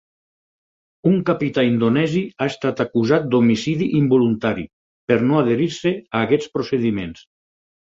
[1.11, 4.69] Un capità indonesi ha estat acusat d'homicidi involuntari
[5.13, 7.29] per no adherir-se a aquests procediments.